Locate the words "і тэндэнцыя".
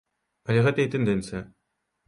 0.89-1.45